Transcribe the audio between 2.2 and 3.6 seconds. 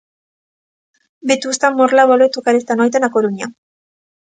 tocar esta noite na Coruña.